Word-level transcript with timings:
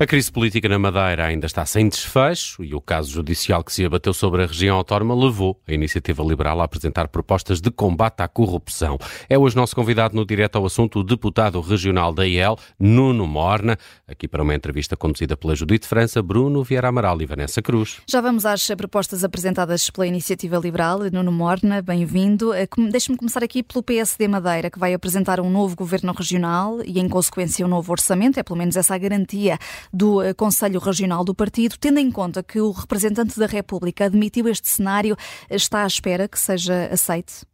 A 0.00 0.06
crise 0.06 0.30
política 0.30 0.68
na 0.68 0.78
Madeira 0.78 1.26
ainda 1.26 1.46
está 1.46 1.66
sem 1.66 1.88
desfecho 1.88 2.62
e 2.62 2.72
o 2.72 2.80
caso 2.80 3.10
judicial 3.10 3.64
que 3.64 3.72
se 3.72 3.84
abateu 3.84 4.14
sobre 4.14 4.44
a 4.44 4.46
região 4.46 4.76
autónoma 4.76 5.12
levou 5.12 5.60
a 5.66 5.72
Iniciativa 5.72 6.22
Liberal 6.22 6.60
a 6.60 6.64
apresentar 6.66 7.08
propostas 7.08 7.60
de 7.60 7.68
combate 7.68 8.20
à 8.20 8.28
corrupção. 8.28 8.96
É 9.28 9.36
hoje 9.36 9.56
nosso 9.56 9.74
convidado 9.74 10.14
no 10.14 10.24
Direto 10.24 10.54
ao 10.54 10.64
Assunto 10.64 11.00
o 11.00 11.02
deputado 11.02 11.60
regional 11.60 12.12
da 12.12 12.24
IEL, 12.24 12.56
Nuno 12.78 13.26
Morna, 13.26 13.76
aqui 14.06 14.28
para 14.28 14.40
uma 14.40 14.54
entrevista 14.54 14.96
conduzida 14.96 15.36
pela 15.36 15.56
Judite 15.56 15.88
França, 15.88 16.22
Bruno 16.22 16.62
Vieira 16.62 16.86
Amaral 16.86 17.20
e 17.20 17.26
Vanessa 17.26 17.60
Cruz. 17.60 17.96
Já 18.06 18.20
vamos 18.20 18.46
às 18.46 18.68
propostas 18.76 19.24
apresentadas 19.24 19.90
pela 19.90 20.06
Iniciativa 20.06 20.58
Liberal. 20.58 21.00
Nuno 21.12 21.32
Morna, 21.32 21.82
bem-vindo. 21.82 22.54
Eh, 22.54 22.68
deixe-me 22.88 23.18
começar 23.18 23.42
aqui 23.42 23.64
pelo 23.64 23.82
PSD 23.82 24.28
Madeira, 24.28 24.70
que 24.70 24.78
vai 24.78 24.94
apresentar 24.94 25.40
um 25.40 25.50
novo 25.50 25.74
governo 25.74 26.12
regional 26.12 26.78
e, 26.84 27.00
em 27.00 27.08
consequência, 27.08 27.66
um 27.66 27.68
novo 27.68 27.90
orçamento. 27.90 28.38
É 28.38 28.44
pelo 28.44 28.56
menos 28.60 28.76
essa 28.76 28.94
a 28.94 28.98
garantia 28.98 29.58
do 29.92 30.22
eh, 30.22 30.34
Conselho 30.34 30.80
Regional 30.80 31.24
do 31.24 31.34
Partido, 31.34 31.76
tendo 31.80 31.98
em 31.98 32.10
conta 32.10 32.42
que 32.42 32.60
o 32.60 32.70
representante 32.70 33.38
da 33.38 33.46
República 33.46 34.04
admitiu 34.04 34.48
este 34.48 34.68
cenário, 34.68 35.16
está 35.50 35.84
à 35.84 35.86
espera 35.86 36.28
que 36.28 36.38
seja 36.38 36.86
aceite? 36.92 37.46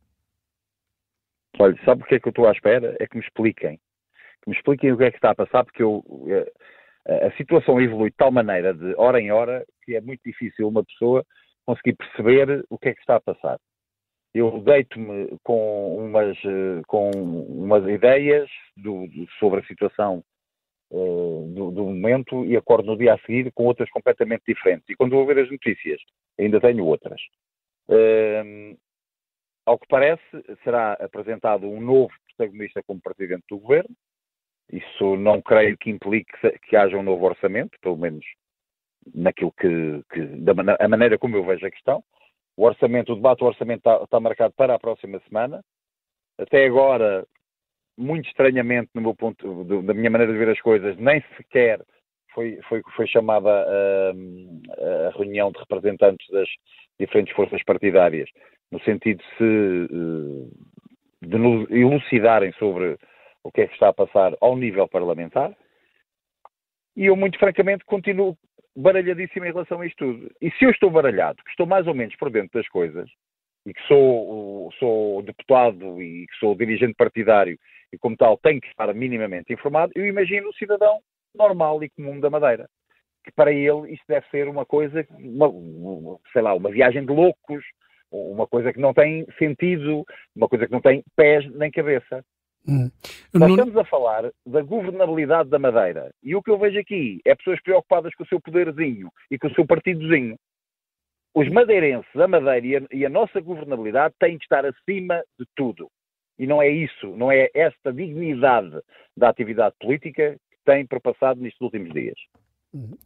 Olha, 1.58 1.78
sabe 1.84 2.02
o 2.02 2.06
que 2.06 2.16
é 2.16 2.20
que 2.20 2.28
eu 2.28 2.30
estou 2.30 2.48
à 2.48 2.52
espera? 2.52 2.96
É 2.98 3.06
que 3.06 3.16
me 3.16 3.22
expliquem. 3.22 3.78
Que 4.42 4.50
me 4.50 4.56
expliquem 4.56 4.92
o 4.92 4.98
que 4.98 5.04
é 5.04 5.10
que 5.10 5.16
está 5.16 5.30
a 5.30 5.34
passar, 5.34 5.64
porque 5.64 5.82
eu, 5.82 6.02
eh, 7.06 7.26
a 7.26 7.36
situação 7.36 7.80
evolui 7.80 8.10
de 8.10 8.16
tal 8.16 8.32
maneira, 8.32 8.74
de 8.74 8.94
hora 8.96 9.20
em 9.20 9.30
hora, 9.30 9.64
que 9.84 9.94
é 9.94 10.00
muito 10.00 10.20
difícil 10.24 10.68
uma 10.68 10.84
pessoa 10.84 11.24
conseguir 11.64 11.94
perceber 11.94 12.64
o 12.68 12.78
que 12.78 12.88
é 12.88 12.94
que 12.94 13.00
está 13.00 13.16
a 13.16 13.20
passar. 13.20 13.58
Eu 14.34 14.60
deito-me 14.60 15.38
com 15.44 15.96
umas, 15.96 16.36
eh, 16.44 16.82
com 16.88 17.10
umas 17.10 17.86
ideias 17.88 18.50
do, 18.76 19.06
sobre 19.38 19.60
a 19.60 19.66
situação 19.66 20.24
do, 20.90 21.70
do, 21.70 21.84
momento 21.84 22.44
e 22.44 22.56
acordo 22.56 22.86
no 22.86 22.96
dia 22.96 23.14
a 23.14 23.18
seguir 23.18 23.50
com 23.52 23.64
outras 23.64 23.90
completamente 23.90 24.42
diferentes. 24.46 24.88
E 24.88 24.94
quando 24.94 25.12
vou 25.12 25.26
ver 25.26 25.38
as 25.38 25.50
notícias, 25.50 26.00
ainda 26.38 26.60
tenho 26.60 26.84
outras. 26.84 27.20
Uh, 27.88 28.76
ao 29.66 29.78
que 29.78 29.86
parece, 29.88 30.22
será 30.62 30.92
apresentado 30.94 31.66
um 31.66 31.80
novo 31.80 32.12
protagonista 32.36 32.82
como 32.82 33.00
presidente 33.00 33.44
do 33.48 33.58
governo. 33.58 33.94
Isso 34.72 35.16
não 35.16 35.40
creio 35.42 35.76
que 35.76 35.90
implique 35.90 36.32
que 36.68 36.76
haja 36.76 36.96
um 36.96 37.02
novo 37.02 37.24
orçamento, 37.24 37.78
pelo 37.80 37.96
menos 37.96 38.24
naquilo 39.14 39.52
que, 39.52 40.02
que 40.12 40.20
da 40.40 40.52
a 40.78 40.88
maneira 40.88 41.18
como 41.18 41.36
eu 41.36 41.44
vejo 41.44 41.66
a 41.66 41.70
questão. 41.70 42.02
O 42.56 42.64
orçamento, 42.64 43.12
o 43.12 43.16
debate 43.16 43.40
do 43.40 43.46
orçamento 43.46 43.78
está, 43.78 44.02
está 44.02 44.20
marcado 44.20 44.54
para 44.56 44.74
a 44.74 44.78
próxima 44.78 45.20
semana. 45.28 45.62
Até 46.38 46.64
agora, 46.64 47.26
muito 47.96 48.26
estranhamente, 48.28 48.90
no 48.94 49.02
meu 49.02 49.14
ponto, 49.14 49.64
da 49.82 49.94
minha 49.94 50.10
maneira 50.10 50.32
de 50.32 50.38
ver 50.38 50.50
as 50.50 50.60
coisas, 50.60 50.96
nem 50.96 51.22
sequer 51.36 51.80
foi, 52.34 52.58
foi, 52.68 52.82
foi 52.96 53.06
chamada 53.06 53.48
a, 53.48 54.10
a, 55.06 55.10
reunião 55.16 55.52
de 55.52 55.58
representantes 55.60 56.28
das 56.30 56.48
diferentes 56.98 57.34
forças 57.34 57.62
partidárias, 57.62 58.28
no 58.70 58.80
sentido 58.80 59.18
de 59.18 59.36
se 59.36 59.88
eh, 59.92 61.26
de 61.26 61.36
elucidarem 61.80 62.52
sobre 62.54 62.98
o 63.42 63.52
que 63.52 63.62
é 63.62 63.66
que 63.66 63.74
está 63.74 63.88
a 63.88 63.94
passar 63.94 64.34
ao 64.40 64.56
nível 64.56 64.88
parlamentar. 64.88 65.54
E 66.96 67.06
eu, 67.06 67.16
muito 67.16 67.38
francamente, 67.38 67.84
continuo 67.84 68.36
baralhadíssimo 68.76 69.44
em 69.44 69.52
relação 69.52 69.80
a 69.80 69.86
isto 69.86 70.04
tudo. 70.04 70.30
E 70.40 70.50
se 70.52 70.64
eu 70.64 70.70
estou 70.70 70.90
baralhado, 70.90 71.42
que 71.42 71.50
estou 71.50 71.66
mais 71.66 71.86
ou 71.86 71.94
menos 71.94 72.14
por 72.16 72.30
dentro 72.30 72.50
das 72.52 72.68
coisas, 72.68 73.08
e 73.66 73.72
que 73.72 73.82
sou, 73.86 74.70
sou 74.78 75.22
deputado 75.22 76.00
e 76.02 76.26
que 76.26 76.36
sou 76.38 76.54
dirigente 76.54 76.94
partidário 76.94 77.58
e, 77.94 77.98
como 77.98 78.16
tal, 78.16 78.36
tenho 78.38 78.60
que 78.60 78.68
estar 78.68 78.92
minimamente 78.92 79.52
informado, 79.52 79.92
eu 79.94 80.06
imagino 80.06 80.48
o 80.48 80.54
cidadão 80.54 81.00
normal 81.34 81.82
e 81.82 81.90
comum 81.90 82.20
da 82.20 82.30
Madeira. 82.30 82.68
Que 83.24 83.32
para 83.32 83.52
ele 83.52 83.92
isto 83.92 84.04
deve 84.06 84.26
ser 84.28 84.48
uma 84.48 84.66
coisa, 84.66 85.06
uma, 85.18 86.18
sei 86.32 86.42
lá, 86.42 86.54
uma 86.54 86.70
viagem 86.70 87.04
de 87.06 87.12
loucos, 87.12 87.64
uma 88.10 88.46
coisa 88.46 88.72
que 88.72 88.80
não 88.80 88.92
tem 88.92 89.26
sentido, 89.38 90.04
uma 90.36 90.48
coisa 90.48 90.66
que 90.66 90.72
não 90.72 90.80
tem 90.80 91.02
pés 91.16 91.50
nem 91.54 91.70
cabeça. 91.70 92.24
Hum. 92.68 92.90
Nós 93.32 93.48
não... 93.48 93.56
estamos 93.56 93.76
a 93.76 93.84
falar 93.84 94.30
da 94.46 94.62
governabilidade 94.62 95.48
da 95.48 95.58
Madeira. 95.58 96.10
E 96.22 96.34
o 96.34 96.42
que 96.42 96.50
eu 96.50 96.58
vejo 96.58 96.78
aqui 96.78 97.20
é 97.24 97.34
pessoas 97.34 97.60
preocupadas 97.62 98.14
com 98.14 98.24
o 98.24 98.26
seu 98.26 98.40
poderzinho 98.40 99.10
e 99.30 99.38
com 99.38 99.48
o 99.48 99.54
seu 99.54 99.66
partidozinho. 99.66 100.36
Os 101.34 101.48
madeirenses, 101.50 102.14
a 102.14 102.28
Madeira 102.28 102.86
e 102.92 103.04
a, 103.04 103.08
nossa 103.08 103.40
governabilidade 103.40 104.14
têm 104.20 104.38
que 104.38 104.44
estar 104.44 104.64
acima 104.64 105.22
de 105.38 105.46
tudo. 105.56 105.90
E 106.38 106.46
não 106.46 106.60
é 106.60 106.68
isso, 106.68 107.06
não 107.16 107.30
é 107.30 107.48
esta 107.54 107.92
dignidade 107.92 108.76
da 109.16 109.28
atividade 109.28 109.74
política 109.80 110.36
que 110.50 110.56
tem 110.64 110.86
perpassado 110.86 111.40
nestes 111.40 111.60
últimos 111.60 111.92
dias. 111.92 112.16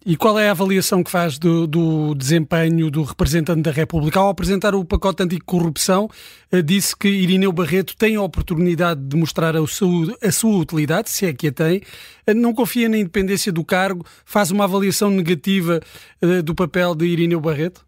E 0.07 0.17
qual 0.17 0.39
é 0.39 0.49
a 0.49 0.53
avaliação 0.53 1.05
que 1.05 1.11
faz 1.11 1.39
do, 1.39 1.67
do, 1.67 2.15
desempenho 2.15 2.91
do 2.91 3.03
representante 3.03 3.61
da 3.61 3.71
República? 3.71 4.19
Ao 4.19 4.31
apresentar 4.31 4.75
o 4.75 4.83
pacote 4.83 5.23
anticorrupção, 5.23 6.09
eh, 6.51 6.63
disse 6.63 6.97
que 6.97 7.07
Irineu 7.07 7.53
Barreto 7.53 7.95
tem 7.95 8.17
a 8.17 8.23
oportunidade 8.23 8.99
de 9.07 9.15
mostrar 9.15 9.55
a 9.55 9.67
sua, 9.67 10.17
a 10.23 10.33
sua 10.33 10.59
utilidade, 10.59 11.11
se 11.11 11.27
é 11.27 11.35
que 11.35 11.49
a 11.49 11.53
tem, 11.53 11.83
eh, 12.27 12.33
não 12.33 12.55
confia 12.55 12.89
na 12.89 12.97
independência 12.97 13.53
do 13.53 13.63
cargo, 13.63 14.05
faz 14.25 14.51
uma 14.51 14.65
avaliação 14.65 15.11
negativa 15.11 15.81
eh, 16.23 16.41
do 16.41 16.55
papel 16.55 16.95
de 16.95 17.05
Irineu 17.05 17.41
Barreto? 17.41 17.87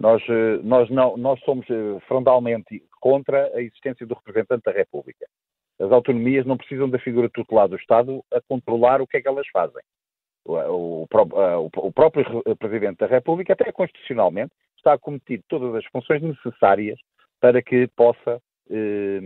Nós, 0.00 0.20
nós, 0.64 0.90
não, 0.90 1.16
nós 1.16 1.40
somos 1.40 1.64
frontalmente 2.06 2.82
contra 3.06 3.54
a 3.54 3.62
existência 3.62 4.04
do 4.04 4.14
representante 4.14 4.64
da 4.64 4.72
República. 4.72 5.26
As 5.78 5.92
autonomias 5.92 6.44
não 6.44 6.56
precisam 6.56 6.90
da 6.90 6.98
figura 6.98 7.30
tutelar 7.30 7.68
do 7.68 7.76
Estado 7.76 8.20
a 8.32 8.40
controlar 8.48 9.00
o 9.00 9.06
que 9.06 9.18
é 9.18 9.22
que 9.22 9.28
elas 9.28 9.46
fazem 9.52 9.80
o, 10.44 11.06
o, 11.08 11.70
o, 11.76 11.92
próprio 11.92 12.42
Presidente 12.58 12.98
da 12.98 13.06
República, 13.06 13.52
até 13.52 13.70
constitucionalmente, 13.70 14.52
está 14.76 14.94
acometido 14.94 15.44
todas 15.48 15.72
as 15.76 15.84
funções 15.86 16.20
necessárias 16.20 16.98
para 17.40 17.62
que 17.62 17.86
possa 17.96 18.40
eh, 18.70 19.20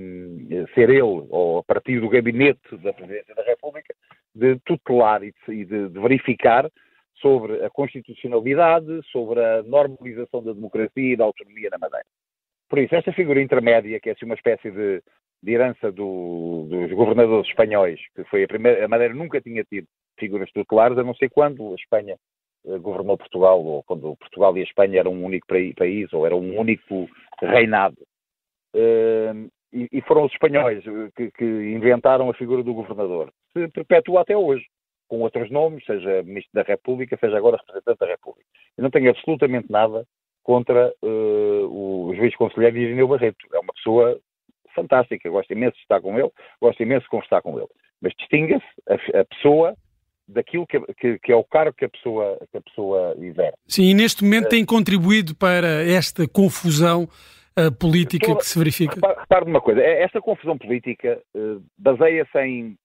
ser 0.74 0.90
ele, 0.90 1.02
ou 1.02 1.58
a 1.58 1.62
partir 1.62 2.00
do 2.00 2.08
gabinete 2.08 2.76
da 2.78 2.92
Presidência 2.92 3.34
da 3.34 3.42
República, 3.44 3.94
de 4.34 4.58
tutelar 4.60 5.22
e 5.22 5.32
de, 5.46 5.64
de, 5.64 5.88
de 5.88 6.00
verificar 6.00 6.70
sobre 7.16 7.64
a 7.64 7.70
constitucionalidade, 7.70 9.00
sobre 9.10 9.42
a 9.42 9.62
normalização 9.62 10.42
da 10.42 10.52
democracia 10.52 11.12
e 11.12 11.16
da 11.16 11.24
autonomia 11.24 11.69
na 11.70 11.78
Madeira. 11.78 12.06
Por 12.70 12.78
isso, 12.78 12.94
esta 12.94 13.12
figura 13.12 13.42
intermédia, 13.42 13.98
que 13.98 14.08
é 14.08 14.12
assim 14.12 14.25
uma 14.25 14.36
espécie 14.36 14.70
de, 14.70 15.03
de 15.42 15.53
herança 15.53 15.91
do, 15.91 16.69
dos 16.70 16.92
governadores 16.92 17.48
espanhóis, 17.48 18.00
que 18.14 18.22
foi 18.25 18.44
a 18.44 18.48
primeira, 18.48 18.84
a 18.84 18.88
Madeira 18.88 19.12
nunca 19.12 19.41
tinha 19.41 19.64
tido 19.64 19.88
figuras 20.16 20.50
tutelares, 20.53 20.97
a 20.97 21.03
não 21.03 21.14
ser 21.14 21.31
quando 21.31 21.72
a 21.72 21.75
Espanha 21.75 22.16
eh, 22.66 22.78
governou 22.78 23.19
Portugal, 23.19 23.60
ou 23.64 23.82
quando 23.82 24.16
Portugal 24.16 24.56
e 24.56 24.60
a 24.60 24.64
Espanha 24.64 25.00
eram 25.00 25.12
um 25.12 25.25
único 25.25 25.48
país, 25.76 26.12
ou 26.12 26.25
era 26.25 26.36
um 26.36 26.56
único 26.56 27.08
reinado. 27.41 27.97
Uh, 28.72 29.50
e, 29.72 30.00
foram 30.02 30.25
os 30.25 30.32
espanhóis 30.32 30.84
eh, 30.87 31.31
que, 31.37 31.44
inventaram 31.44 32.31
a 32.31 32.34
figura 32.34 32.62
do 32.62 32.75
governador. 32.75 33.32
Se 33.52 33.66
perpetua 33.69 34.20
até 34.20 34.37
hoje, 34.37 34.64
com 35.08 35.20
outros 35.22 35.50
nomes, 35.50 35.84
seja 35.84 36.22
Ministro 36.22 36.52
da 36.54 36.62
República, 36.62 37.16
seja 37.19 37.37
agora 37.37 37.56
Representante 37.56 37.98
da 37.98 38.06
República. 38.06 38.47
Eu 38.78 38.84
não 38.84 38.91
tenho 38.91 39.10
absolutamente 39.10 39.70
nada 39.70 40.06
contra 40.50 40.93
uh, 41.00 41.65
o 41.71 42.12
juiz 42.16 42.34
conselheiro 42.34 42.77
Irineu 42.77 43.06
Barreto. 43.06 43.38
É 43.55 43.61
uma 43.61 43.72
pessoa 43.72 44.19
fantástica, 44.75 45.31
gosto 45.31 45.53
imenso 45.53 45.77
de 45.77 45.83
estar 45.83 46.00
com 46.00 46.19
ele, 46.19 46.28
gosto 46.61 46.83
imenso 46.83 47.05
de 47.05 47.09
conversar 47.09 47.41
com 47.41 47.56
ele. 47.56 47.69
Mas 48.00 48.12
distinga-se 48.19 48.66
a, 48.88 49.21
a 49.21 49.25
pessoa 49.27 49.77
daquilo 50.27 50.66
que, 50.66 50.81
que, 50.94 51.21
que, 51.21 51.33
é 51.33 51.37
o 51.37 51.44
cargo 51.44 51.77
que 51.77 51.84
a 51.84 51.88
pessoa, 51.88 52.37
que 52.50 52.59
a 52.59 52.62
pessoa 52.62 53.15
exerce. 53.21 53.56
Sim, 53.69 53.91
e 53.91 53.94
neste 53.94 54.25
momento 54.25 54.49
tem 54.49 54.66
contribuído 54.66 55.37
para 55.37 55.85
esta 55.88 56.26
confusão 56.26 57.05
uh, 57.05 57.70
política 57.79 58.26
Toda, 58.26 58.41
que 58.41 58.46
se 58.46 58.58
verifica? 58.58 58.96
Repare, 58.96 59.20
repare 59.20 59.44
uma 59.44 59.61
coisa, 59.61 59.81
é, 59.81 60.03
esta 60.03 60.20
confusão 60.20 60.58
política 60.58 61.23
uh, 61.32 61.62
baseia-se 61.79 62.38
em 62.41 62.76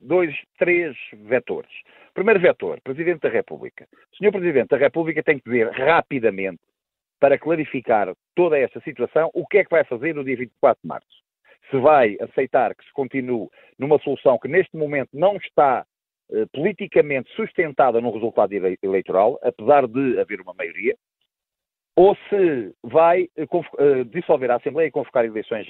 dois, 0.00 0.34
três 0.58 0.96
vetores. 1.12 1.70
Primeiro 2.14 2.40
vetor, 2.40 2.80
Presidente 2.82 3.20
da 3.20 3.28
República. 3.28 3.86
O 4.12 4.16
Senhor 4.16 4.32
Presidente 4.32 4.70
da 4.70 4.76
República 4.76 5.22
tem 5.22 5.38
que 5.38 5.48
dizer 5.48 5.70
rapidamente, 5.70 6.60
para 7.20 7.38
clarificar 7.38 8.12
toda 8.34 8.58
esta 8.58 8.80
situação, 8.80 9.30
o 9.34 9.46
que 9.46 9.58
é 9.58 9.64
que 9.64 9.70
vai 9.70 9.84
fazer 9.84 10.14
no 10.14 10.24
dia 10.24 10.36
24 10.36 10.80
de 10.82 10.88
março. 10.88 11.20
Se 11.70 11.76
vai 11.76 12.16
aceitar 12.20 12.74
que 12.74 12.84
se 12.84 12.92
continue 12.92 13.48
numa 13.78 13.98
solução 14.00 14.38
que 14.38 14.48
neste 14.48 14.76
momento 14.76 15.10
não 15.12 15.36
está 15.36 15.86
eh, 16.32 16.46
politicamente 16.52 17.30
sustentada 17.34 18.00
no 18.00 18.10
resultado 18.10 18.52
eleitoral, 18.82 19.38
apesar 19.42 19.86
de 19.86 20.18
haver 20.18 20.40
uma 20.40 20.54
maioria, 20.54 20.96
ou 21.94 22.16
se 22.28 22.74
vai 22.82 23.28
eh, 23.36 23.42
eh, 23.44 24.04
dissolver 24.04 24.50
a 24.50 24.56
Assembleia 24.56 24.88
e 24.88 24.92
convocar 24.92 25.24
eleições 25.24 25.66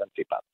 antecipadas. 0.00 0.44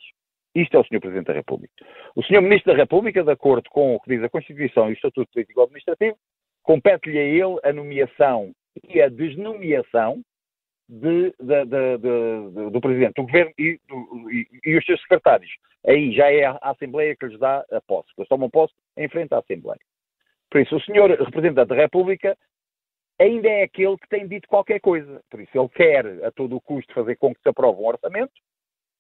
Isto 0.55 0.77
é 0.77 0.81
o 0.81 0.85
Sr. 0.85 1.01
Presidente 1.01 1.27
da 1.27 1.33
República. 1.33 1.75
O 2.15 2.23
Sr. 2.23 2.41
Ministro 2.41 2.73
da 2.73 2.79
República, 2.79 3.23
de 3.23 3.31
acordo 3.31 3.69
com 3.71 3.95
o 3.97 4.01
que 4.01 4.11
diz 4.15 4.23
a 4.23 4.29
Constituição 4.29 4.89
e 4.89 4.93
o 4.93 4.95
Estatuto 4.95 5.31
Político 5.33 5.63
Administrativo, 5.63 6.17
compete-lhe 6.63 7.19
a 7.19 7.25
ele 7.25 7.59
a 7.65 7.73
nomeação 7.73 8.53
e 8.89 9.01
a 9.01 9.09
desnomeação 9.09 10.23
de, 10.89 11.35
de, 11.41 11.65
de, 11.65 12.71
do 12.71 12.81
Presidente 12.81 13.15
do 13.15 13.23
Governo 13.23 13.53
e, 13.59 13.81
do, 13.89 14.31
e, 14.31 14.47
e, 14.65 14.77
os 14.77 14.85
seus 14.85 15.01
secretários. 15.03 15.51
Aí 15.87 16.13
já 16.13 16.31
é 16.31 16.45
a, 16.45 16.59
Assembleia 16.63 17.17
que 17.17 17.27
lhes 17.27 17.39
dá 17.39 17.65
a 17.71 17.81
posse. 17.81 18.09
Eles 18.17 18.29
tomam 18.29 18.51
posse 18.51 18.75
em 18.97 19.09
frente 19.09 19.33
à 19.35 19.39
Assembleia. 19.39 19.81
Por 20.51 20.61
isso, 20.61 20.77
o 20.77 20.81
senhor 20.83 21.11
representante 21.11 21.69
da 21.69 21.75
República 21.75 22.37
ainda 23.19 23.49
é 23.49 23.63
aquele 23.63 23.97
que 23.97 24.09
tem 24.09 24.27
dito 24.27 24.49
qualquer 24.49 24.81
coisa. 24.81 25.23
Por 25.31 25.41
isso, 25.41 25.59
ele 25.59 25.69
quer 25.69 26.25
a 26.25 26.31
todo 26.31 26.57
o 26.57 26.61
custo 26.61 26.93
fazer 26.95 27.17
com 27.17 27.35
que 27.35 27.41
se 27.43 27.49
aprove 27.49 27.81
um 27.81 27.87
orçamento 27.87 28.33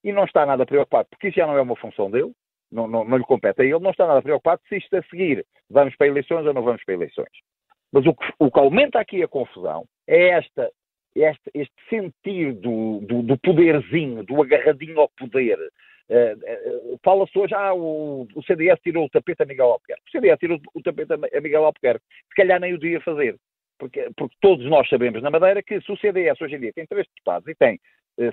e 0.03 0.12
não 0.12 0.25
está 0.25 0.44
nada 0.44 0.67
preocupado, 0.67 1.09
porque 1.11 1.29
isso 1.29 1.38
já 1.38 1.47
não 1.47 1.56
é 1.56 1.62
uma 1.62 1.76
função 1.76 2.11
dele, 2.11 2.32
não, 2.71 2.87
não, 2.87 3.05
não 3.05 3.17
lhe 3.17 3.25
compete 3.25 3.62
a 3.62 3.65
ele, 3.65 3.79
não 3.79 3.91
está 3.91 4.06
nada 4.06 4.21
preocupado 4.21 4.61
se 4.69 4.76
isto 4.76 4.94
a 4.97 5.03
seguir 5.05 5.47
vamos 5.71 5.97
para 5.97 6.06
eleições 6.06 6.47
ou 6.47 6.53
não 6.53 6.62
vamos 6.62 6.85
para 6.85 6.94
eleições. 6.94 7.31
Mas 7.94 8.05
o 8.06 8.12
que, 8.12 8.26
o 8.41 8.50
que 8.50 8.58
aumenta 8.58 8.99
aqui 8.99 9.23
a 9.23 9.29
confusão 9.29 9.85
é 10.08 10.31
esta, 10.31 10.69
este, 11.14 11.49
este 11.55 11.75
sentir 11.88 12.52
do, 12.55 12.99
do, 13.02 13.23
do, 13.23 13.38
poderzinho, 13.38 14.25
do 14.25 14.43
agarradinho 14.43 14.99
ao 14.99 15.08
poder. 15.11 15.56
Uh, 16.11 16.93
uh, 16.93 16.99
Fala-se 17.05 17.38
hoje, 17.38 17.55
ah, 17.55 17.73
o, 17.73 18.26
o, 18.35 18.43
CDS 18.43 18.81
tirou 18.82 19.05
o 19.05 19.08
tapete 19.08 19.44
a 19.44 19.46
Miguel 19.46 19.67
Albuquerque. 19.67 20.02
O 20.08 20.11
CDS 20.11 20.38
tirou 20.41 20.61
o 20.75 20.82
tapete 20.82 21.12
a 21.12 21.41
Miguel 21.41 21.64
Albuquerque. 21.64 22.05
Se 22.31 22.35
calhar 22.35 22.58
nem 22.58 22.75
o 22.75 22.79
devia 22.79 23.00
fazer. 23.00 23.37
Porque, 23.79 24.11
porque, 24.17 24.37
todos 24.40 24.67
nós 24.67 24.88
sabemos 24.88 25.23
na 25.23 25.31
Madeira 25.31 25.62
que 25.62 25.81
se 25.81 25.93
o 25.93 25.97
CDS 25.97 26.40
hoje 26.40 26.56
em 26.56 26.61
dia 26.61 26.73
tem 26.73 26.87
três 26.87 27.06
deputados 27.06 27.47
e 27.47 27.55
tem 27.55 27.79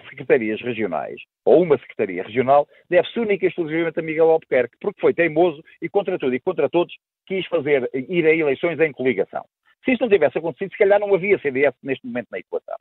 secretarias 0.10 0.62
regionais, 0.62 1.22
ou 1.45 1.63
uma 1.63 1.78
secretaria 1.78 2.24
regional, 2.24 2.68
deve-se 2.89 3.19
única 3.19 3.45
e 3.45 3.50
exclusivamente 3.50 4.00
a 4.00 4.04
Miguel 4.04 4.30
Albuquerque, 4.30 4.78
porque 4.80 5.01
foi 5.01 5.13
teimoso 5.13 5.63
e 5.81 5.89
contra 5.89 6.18
tudo 6.19 6.36
e 6.36 6.39
contra 6.39 6.69
todos 6.69 6.94
quis 7.25 7.45
fazer, 7.48 7.89
ir 7.94 8.25
a 8.25 8.36
eleições 8.36 8.80
em 8.80 8.92
coligação. 8.92 9.44
Se 9.83 9.92
isto 9.92 10.01
não 10.01 10.10
tivesse 10.10 10.38
acontecido, 10.38 10.72
se 10.72 10.78
calhar 10.78 11.00
não 11.00 11.13
havia 11.13 11.39
CDS 11.39 11.74
neste 11.81 12.06
momento 12.06 12.28
na 12.31 12.39
equação. 12.39 12.75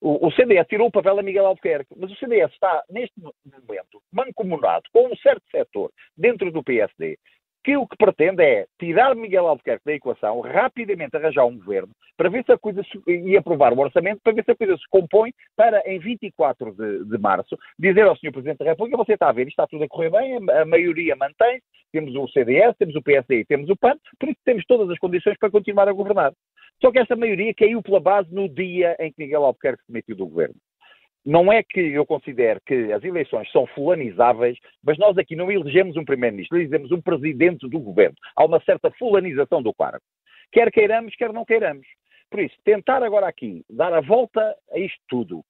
O, 0.00 0.28
o 0.28 0.32
CDS 0.32 0.66
tirou 0.66 0.88
o 0.88 0.90
papel 0.90 1.18
a 1.18 1.22
Miguel 1.22 1.46
Albuquerque, 1.46 1.94
mas 1.96 2.10
o 2.10 2.16
CDS 2.16 2.50
está, 2.52 2.82
neste 2.88 3.14
momento, 3.20 4.00
mancomunado 4.10 4.84
com 4.92 5.08
um 5.08 5.16
certo 5.16 5.42
setor 5.50 5.92
dentro 6.16 6.50
do 6.50 6.64
PSD, 6.64 7.18
que 7.62 7.76
o 7.76 7.86
que 7.86 7.96
pretende 7.96 8.42
é 8.42 8.66
tirar 8.78 9.14
Miguel 9.14 9.46
Albuquerque 9.46 9.84
da 9.84 9.92
equação, 9.92 10.40
rapidamente 10.40 11.16
arranjar 11.16 11.44
um 11.44 11.56
governo, 11.56 11.92
para 12.16 12.30
ver 12.30 12.44
se 12.44 12.52
a 12.52 12.58
coisa 12.58 12.82
se, 12.82 13.10
e 13.10 13.36
aprovar 13.36 13.72
o 13.72 13.80
orçamento, 13.80 14.20
para 14.22 14.32
ver 14.32 14.44
se 14.44 14.50
a 14.50 14.56
coisa 14.56 14.76
se 14.76 14.84
compõe 14.90 15.32
para, 15.56 15.82
em 15.86 15.98
24 15.98 16.72
de, 16.72 17.04
de 17.04 17.18
março, 17.18 17.56
dizer 17.78 18.06
ao 18.06 18.16
Sr. 18.16 18.32
Presidente 18.32 18.58
da 18.58 18.70
República, 18.70 18.96
você 18.96 19.14
está 19.14 19.28
a 19.28 19.32
ver, 19.32 19.48
está 19.48 19.66
tudo 19.66 19.84
a 19.84 19.88
correr 19.88 20.10
bem, 20.10 20.38
a, 20.50 20.64
maioria 20.64 21.14
mantém, 21.16 21.60
temos 21.92 22.14
o 22.14 22.28
CDS, 22.28 22.76
temos 22.78 22.94
o 22.94 23.02
PSD 23.02 23.44
temos 23.44 23.68
o 23.68 23.76
PAN, 23.76 23.96
por 24.18 24.28
isso 24.28 24.38
temos 24.44 24.64
todas 24.66 24.88
as 24.90 24.98
condições 24.98 25.36
para 25.38 25.50
continuar 25.50 25.88
a 25.88 25.92
governar. 25.92 26.32
Só 26.80 26.90
que 26.90 26.98
essa 26.98 27.14
maioria 27.14 27.52
caiu 27.54 27.82
pela 27.82 28.00
base 28.00 28.32
no 28.32 28.48
dia 28.48 28.96
em 28.98 29.12
que 29.12 29.22
Miguel 29.22 29.44
Albuquerque 29.44 29.84
se 29.84 29.92
demitiu 29.92 30.16
do 30.16 30.26
governo. 30.26 30.54
Não 31.24 31.52
é 31.52 31.62
que 31.62 31.80
eu 31.80 32.06
considere 32.06 32.60
que 32.64 32.92
as 32.92 33.04
eleições 33.04 33.50
são 33.52 33.66
fulanizáveis, 33.68 34.58
mas 34.82 34.96
nós 34.98 35.18
aqui 35.18 35.36
não 35.36 35.50
elegemos 35.50 35.96
um 35.96 36.04
primeiro-ministro, 36.04 36.58
elegemos 36.58 36.90
um 36.92 37.00
presidente 37.00 37.68
do 37.68 37.78
governo. 37.78 38.16
Há 38.34 38.44
uma 38.44 38.60
certa 38.60 38.90
fulanização 38.92 39.62
do 39.62 39.74
cargo. 39.74 40.02
Quer 40.50 40.70
queiramos, 40.72 41.14
quer 41.16 41.32
não 41.32 41.44
queiramos. 41.44 41.86
Por 42.30 42.40
isso, 42.40 42.56
tentar 42.64 43.02
agora 43.02 43.26
aqui 43.26 43.64
dar 43.68 43.92
a 43.92 44.00
volta 44.00 44.56
a 44.72 44.78
isto 44.78 45.00
tudo, 45.08 45.44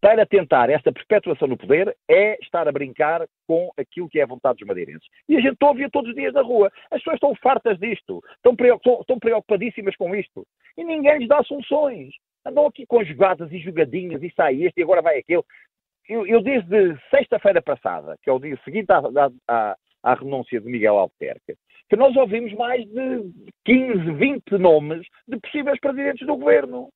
para 0.00 0.26
tentar 0.26 0.68
esta 0.70 0.92
perpetuação 0.92 1.48
no 1.48 1.56
poder, 1.56 1.96
é 2.08 2.38
estar 2.42 2.68
a 2.68 2.72
brincar 2.72 3.26
com 3.46 3.70
aquilo 3.76 4.08
que 4.08 4.20
é 4.20 4.22
a 4.22 4.26
vontade 4.26 4.58
dos 4.58 4.68
madeirenses. 4.68 5.08
E 5.28 5.36
a 5.36 5.40
gente 5.40 5.56
ouve 5.62 5.88
todos 5.90 6.10
os 6.10 6.16
dias 6.16 6.34
na 6.34 6.42
rua. 6.42 6.70
As 6.90 6.98
pessoas 6.98 7.14
estão 7.14 7.34
fartas 7.36 7.78
disto, 7.78 8.22
estão, 8.36 9.18
preocupadíssimas 9.18 9.96
com 9.96 10.14
isto. 10.14 10.46
E 10.76 10.84
ninguém 10.84 11.18
lhes 11.18 11.28
dá 11.28 11.42
soluções 11.44 12.12
andam 12.44 12.66
aqui 12.66 12.86
com 12.86 13.04
jogadas 13.04 13.50
e 13.52 13.58
jogadinhas, 13.58 14.22
e 14.22 14.32
sai 14.34 14.62
este 14.62 14.80
e 14.80 14.82
agora 14.82 15.02
vai 15.02 15.18
aquele. 15.18 15.42
Eu, 16.08 16.26
eu 16.26 16.42
desde 16.42 16.98
sexta-feira 17.10 17.62
passada, 17.62 18.16
que 18.22 18.30
é 18.30 18.32
o 18.32 18.38
dia 18.38 18.58
seguinte 18.64 18.90
à, 18.90 19.00
à, 19.48 19.76
à, 20.02 20.14
renúncia 20.14 20.60
de 20.60 20.66
Miguel 20.66 20.96
Albuquerque, 20.98 21.54
que 21.88 21.96
nós 21.96 22.16
ouvimos 22.16 22.52
mais 22.54 22.84
de 22.86 23.30
15, 23.64 24.12
20 24.12 24.50
nomes 24.58 25.06
de 25.28 25.38
possíveis 25.38 25.78
presidentes 25.78 26.26
do 26.26 26.36
governo. 26.36 26.88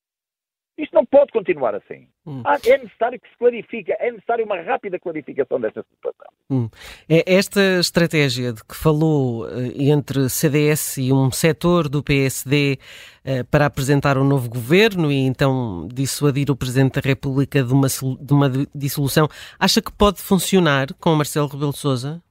Isto 0.77 0.93
não 0.93 1.05
pode 1.05 1.31
continuar 1.31 1.73
assim. 1.73 2.07
Hum. 2.27 2.43
É 2.65 2.77
necessário 2.77 3.19
que 3.19 3.29
se 3.29 3.37
clarifique, 3.37 3.93
é 3.93 4.11
necessário 4.11 4.45
uma 4.45 4.59
rápida 4.61 4.99
clarificação 4.99 5.59
desta 5.59 5.83
situação. 5.83 6.27
Hum. 6.49 6.69
É 7.07 7.23
esta 7.33 7.79
estratégia 7.79 8.51
de 8.51 8.61
que 8.63 8.75
falou 8.75 9.47
eh, 9.47 9.71
entre 9.77 10.27
CDS 10.27 10.97
e 10.97 11.13
um 11.13 11.31
setor 11.31 11.87
do 11.87 12.03
PSD 12.03 12.77
eh, 13.23 13.43
para 13.43 13.67
apresentar 13.67 14.17
um 14.17 14.25
novo 14.25 14.49
governo 14.49 15.09
e 15.09 15.25
então 15.25 15.87
dissuadir 15.93 16.51
o 16.51 16.57
Presidente 16.57 16.99
da 16.99 17.07
República 17.07 17.63
de 17.63 17.73
uma, 17.73 17.87
de 17.87 18.33
uma 18.33 18.49
dissolução, 18.75 19.29
acha 19.57 19.81
que 19.81 19.93
pode 19.93 20.21
funcionar 20.21 20.87
com 20.99 21.15
Marcelo 21.15 21.47
Rebelo 21.47 21.71
de 21.71 21.77
Sousa? 21.77 22.21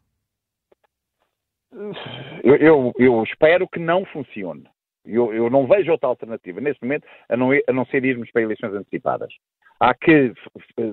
Eu, 2.44 2.56
eu, 2.56 2.92
eu 2.98 3.22
espero 3.24 3.66
que 3.66 3.80
não 3.80 4.04
funcione. 4.04 4.64
Eu, 5.04 5.32
eu, 5.34 5.50
não 5.50 5.66
vejo 5.66 5.92
outra 5.92 6.08
alternativa 6.08 6.60
neste 6.60 6.82
momento 6.82 7.06
a 7.28 7.36
não, 7.36 7.50
a 7.52 7.72
não 7.72 7.84
ser 7.86 8.04
irmos 8.04 8.30
para 8.30 8.42
eleições 8.42 8.72
antecipadas. 8.72 9.32
Há 9.78 9.94
que 9.94 10.32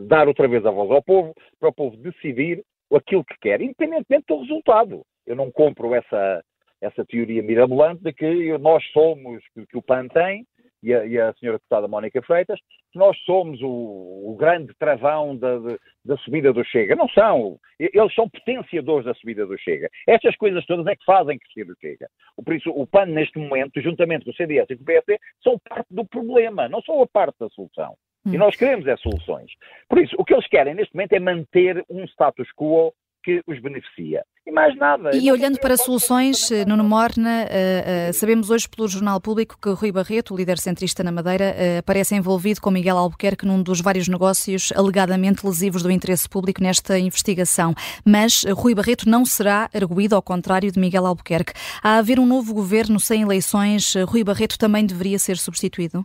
dar 0.07 0.27
outra 0.27 0.47
vez 0.47 0.65
a 0.65 0.71
voz 0.71 0.91
ao 0.91 1.01
povo, 1.01 1.33
para 1.59 1.69
o 1.69 1.73
povo 1.73 1.95
decidir 1.97 2.63
aquilo 2.93 3.23
que 3.23 3.37
quer, 3.39 3.61
independentemente 3.61 4.25
do 4.27 4.41
resultado. 4.41 5.05
Eu 5.25 5.35
não 5.35 5.51
compro 5.51 5.95
essa, 5.95 6.43
essa 6.81 7.05
teoria 7.05 7.41
mirabolante 7.41 8.03
de 8.03 8.11
que 8.11 8.57
nós 8.57 8.83
somos, 8.91 9.43
que 9.53 9.77
o 9.77 9.81
PAN 9.81 10.07
tem, 10.07 10.45
e 10.83 10.93
a, 10.93 11.05
e 11.05 11.19
a 11.19 11.33
senhora 11.33 11.57
deputada 11.57 11.87
Mónica 11.87 12.21
Freitas, 12.21 12.59
que 12.91 12.99
nós 12.99 13.17
somos 13.19 13.61
o, 13.61 13.67
o 13.67 14.35
grande 14.37 14.73
travão 14.77 15.35
da, 15.37 15.59
da, 16.03 16.17
subida 16.17 16.51
do 16.51 16.63
Chega. 16.63 16.95
Não 16.95 17.07
são. 17.09 17.57
Eles 17.79 18.13
são 18.13 18.29
potenciadores 18.29 19.05
da 19.05 19.13
subida 19.13 19.45
do 19.45 19.57
Chega. 19.57 19.89
Estas 20.07 20.35
coisas 20.35 20.65
todas 20.65 20.85
é 20.87 20.95
que 20.95 21.05
fazem 21.05 21.39
crescer 21.39 21.71
o 21.71 21.75
Chega. 21.79 22.09
Por 22.43 22.53
isso, 22.53 22.69
o 22.71 22.85
PAN, 22.85 23.05
neste 23.07 23.37
momento, 23.39 23.81
juntamente 23.81 24.25
com 24.25 24.31
o 24.31 24.35
CDS 24.35 24.69
e 24.69 24.75
com 24.75 24.83
o 24.83 24.85
PSD, 24.85 25.19
são 25.43 25.59
parte 25.59 25.87
do 25.89 26.05
problema, 26.05 26.67
não 26.67 26.81
são 26.81 27.01
a 27.01 27.07
parte 27.07 27.37
da 27.39 27.49
solução. 27.49 27.95
E 28.25 28.29
hum. 28.35 28.39
nós 28.39 28.55
queremos 28.55 28.85
é 28.87 28.95
soluções. 28.97 29.51
Por 29.89 29.99
isso, 29.99 30.15
o 30.17 30.23
que 30.23 30.33
eles 30.33 30.47
querem 30.47 30.75
neste 30.75 30.93
momento 30.93 31.13
é 31.13 31.19
manter 31.19 31.83
um 31.89 32.03
status 32.05 32.47
quo 32.55 32.93
que 33.23 33.41
os 33.47 33.59
beneficia. 33.61 34.23
E 34.45 34.51
mais 34.51 34.75
nada. 34.75 35.11
E 35.15 35.31
olhando 35.31 35.59
para 35.59 35.77
soluções, 35.77 36.49
Nuno 36.67 36.83
Morna, 36.83 37.45
uh, 37.45 38.09
uh, 38.09 38.13
sabemos 38.13 38.49
hoje 38.49 38.67
pelo 38.67 38.87
Jornal 38.87 39.21
Público 39.21 39.55
que 39.61 39.69
Rui 39.69 39.91
Barreto, 39.91 40.33
o 40.33 40.37
líder 40.37 40.57
centrista 40.57 41.03
na 41.03 41.11
Madeira, 41.11 41.53
uh, 41.53 41.79
aparece 41.79 42.15
envolvido 42.15 42.59
com 42.59 42.71
Miguel 42.71 42.97
Albuquerque 42.97 43.45
num 43.45 43.61
dos 43.61 43.81
vários 43.81 44.07
negócios 44.07 44.73
alegadamente 44.75 45.45
lesivos 45.45 45.83
do 45.83 45.91
interesse 45.91 46.27
público 46.27 46.61
nesta 46.61 46.97
investigação. 46.97 47.75
Mas 48.03 48.43
Rui 48.43 48.73
Barreto 48.73 49.07
não 49.07 49.23
será 49.25 49.69
arguído 49.73 50.15
ao 50.15 50.23
contrário 50.23 50.71
de 50.71 50.79
Miguel 50.79 51.05
Albuquerque. 51.05 51.53
A 51.83 51.99
haver 51.99 52.19
um 52.19 52.25
novo 52.25 52.53
governo 52.53 52.99
sem 52.99 53.21
eleições, 53.21 53.93
Rui 54.07 54.23
Barreto 54.23 54.57
também 54.57 54.85
deveria 54.85 55.19
ser 55.19 55.37
substituído? 55.37 56.03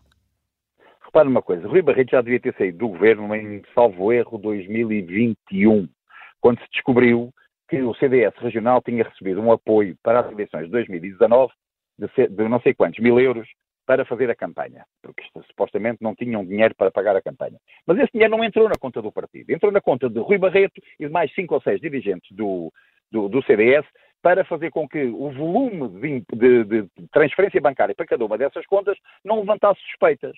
Repare 1.02 1.28
uma 1.28 1.40
coisa, 1.40 1.66
Rui 1.66 1.80
Barreto 1.80 2.10
já 2.10 2.20
devia 2.20 2.40
ter 2.40 2.54
saído 2.58 2.78
do 2.78 2.88
governo 2.88 3.34
em, 3.34 3.62
salvo 3.74 4.12
erro, 4.12 4.36
2021 4.36 5.88
quando 6.46 6.60
se 6.60 6.70
descobriu 6.70 7.34
que 7.68 7.82
o 7.82 7.92
CDS 7.96 8.32
regional 8.36 8.80
tinha 8.80 9.02
recebido 9.02 9.40
um 9.40 9.50
apoio 9.50 9.96
para 10.00 10.20
as 10.20 10.30
eleições 10.30 10.66
de 10.66 10.70
2019 10.70 11.52
de, 11.98 12.28
de 12.28 12.48
não 12.48 12.60
sei 12.60 12.72
quantos 12.72 13.00
mil 13.00 13.18
euros 13.18 13.48
para 13.84 14.04
fazer 14.04 14.30
a 14.30 14.34
campanha, 14.36 14.84
porque 15.02 15.24
supostamente 15.48 15.98
não 16.00 16.14
tinham 16.14 16.46
dinheiro 16.46 16.72
para 16.76 16.92
pagar 16.92 17.16
a 17.16 17.20
campanha. 17.20 17.58
Mas 17.84 17.98
esse 17.98 18.12
dinheiro 18.12 18.36
não 18.36 18.44
entrou 18.44 18.68
na 18.68 18.76
conta 18.78 19.02
do 19.02 19.10
partido, 19.10 19.50
entrou 19.50 19.72
na 19.72 19.80
conta 19.80 20.08
de 20.08 20.20
Rui 20.20 20.38
Barreto 20.38 20.80
e 21.00 21.06
de 21.06 21.12
mais 21.12 21.34
cinco 21.34 21.52
ou 21.52 21.60
seis 21.60 21.80
dirigentes 21.80 22.30
do, 22.30 22.72
do, 23.10 23.28
do 23.28 23.42
CDS 23.42 23.84
para 24.22 24.44
fazer 24.44 24.70
com 24.70 24.88
que 24.88 25.02
o 25.02 25.32
volume 25.32 25.88
de, 26.00 26.24
de, 26.32 26.64
de, 26.64 26.88
transferência 27.10 27.60
bancária 27.60 27.92
para 27.92 28.06
cada 28.06 28.24
uma 28.24 28.38
dessas 28.38 28.64
contas 28.66 28.96
não 29.24 29.40
levantasse 29.40 29.80
suspeitas. 29.80 30.36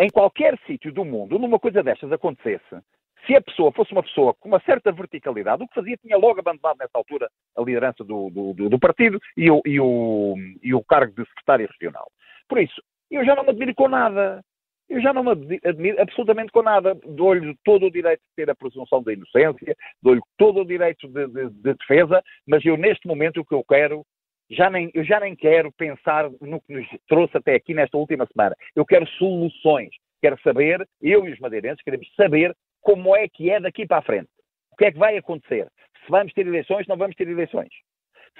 Em 0.00 0.10
qualquer 0.10 0.58
sítio 0.66 0.92
do 0.92 1.04
mundo, 1.04 1.38
numa 1.38 1.60
coisa 1.60 1.80
destas 1.80 2.10
acontecesse, 2.10 2.82
se 3.26 3.34
a 3.34 3.40
pessoa 3.40 3.72
fosse 3.72 3.92
uma 3.92 4.02
pessoa 4.02 4.34
com 4.34 4.48
uma 4.48 4.60
certa 4.60 4.92
verticalidade, 4.92 5.62
o 5.62 5.68
que 5.68 5.74
fazia 5.74 5.96
tinha 5.96 6.16
logo 6.16 6.40
abandonado 6.40 6.78
nessa 6.78 6.96
altura 6.96 7.28
a 7.56 7.62
liderança 7.62 8.04
do, 8.04 8.30
do, 8.30 8.68
do 8.68 8.78
partido 8.78 9.18
e 9.36 9.50
o, 9.50 9.60
e, 9.64 9.80
o, 9.80 10.34
e 10.62 10.74
o 10.74 10.82
cargo 10.84 11.12
de 11.14 11.28
secretário 11.28 11.68
regional. 11.68 12.10
Por 12.48 12.60
isso, 12.60 12.82
eu 13.10 13.24
já 13.24 13.34
não 13.34 13.44
me 13.44 13.50
admiro 13.50 13.74
com 13.74 13.88
nada. 13.88 14.42
Eu 14.88 15.00
já 15.00 15.12
não 15.12 15.22
me 15.22 15.60
admiro 15.64 16.00
absolutamente 16.00 16.50
com 16.50 16.62
nada. 16.62 16.96
Dou-lhe 17.06 17.56
todo 17.64 17.86
o 17.86 17.90
direito 17.90 18.20
de 18.20 18.34
ter 18.36 18.50
a 18.50 18.54
presunção 18.54 19.02
da 19.02 19.12
inocência, 19.12 19.76
dou-lhe 20.02 20.20
todo 20.36 20.60
o 20.60 20.64
direito 20.64 21.06
de, 21.06 21.26
de, 21.28 21.50
de, 21.50 21.74
defesa, 21.74 22.22
mas 22.46 22.64
eu, 22.64 22.76
neste 22.76 23.06
momento, 23.06 23.40
o 23.40 23.44
que 23.44 23.54
eu 23.54 23.62
quero, 23.62 24.04
já 24.50 24.68
nem, 24.68 24.90
eu 24.92 25.04
já 25.04 25.20
nem 25.20 25.36
quero 25.36 25.70
pensar 25.72 26.28
no 26.40 26.60
que 26.60 26.72
nos 26.72 26.86
trouxe 27.08 27.36
até 27.36 27.54
aqui 27.54 27.72
nesta 27.72 27.96
última 27.96 28.26
semana. 28.26 28.56
Eu 28.74 28.84
quero 28.84 29.06
soluções. 29.10 29.90
Quero 30.20 30.38
saber, 30.42 30.86
eu 31.00 31.26
e 31.26 31.32
os 31.32 31.38
madeirenses 31.38 31.82
queremos 31.82 32.12
saber 32.14 32.54
como 32.80 33.16
é 33.16 33.28
que 33.28 33.50
é 33.50 33.60
daqui 33.60 33.86
para 33.86 33.98
a 33.98 34.02
frente. 34.02 34.28
O 34.72 34.76
que 34.76 34.86
é 34.86 34.92
que 34.92 34.98
vai 34.98 35.16
acontecer? 35.16 35.68
Se 36.04 36.10
vamos 36.10 36.32
ter 36.32 36.46
eleições, 36.46 36.86
não 36.86 36.96
vamos 36.96 37.14
ter 37.16 37.28
eleições. 37.28 37.68